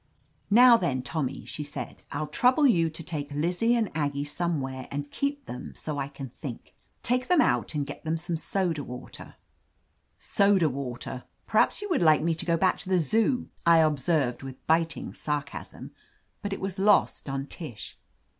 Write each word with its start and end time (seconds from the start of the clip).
"Now 0.49 0.77
then. 0.77 1.03
Tommy," 1.03 1.45
she 1.45 1.63
said, 1.63 2.01
"I'll 2.11 2.25
trouble 2.25 2.65
you 2.65 2.89
to 2.89 3.03
take 3.03 3.29
Lizzie 3.31 3.75
and 3.75 3.91
Aggie 3.95 4.23
somewhere 4.23 4.87
and 4.89 5.11
keep 5.11 5.45
them, 5.45 5.73
so 5.75 5.99
I 5.99 6.07
can 6.07 6.29
think. 6.41 6.73
Take 7.03 7.27
them 7.27 7.39
out 7.39 7.75
and 7.75 7.85
get 7.85 8.03
them 8.03 8.17
some 8.17 8.35
soda 8.35 8.83
water/' 8.83 9.35
"Soda 10.17 10.69
water! 10.69 11.25
Perhaps 11.45 11.83
you 11.83 11.89
would 11.91 12.01
like 12.01 12.23
me 12.23 12.33
to 12.33 12.47
go 12.47 12.57
back 12.57 12.79
to 12.79 12.89
the 12.89 12.97
Zoo," 12.97 13.49
I 13.63 13.77
observed 13.77 14.41
with 14.41 14.65
biting 14.65 15.13
sarcasm. 15.13 15.91
But 16.41 16.51
it 16.51 16.61
was 16.61 16.79
lost 16.79 17.29
on 17.29 17.45
Tish. 17.45 17.95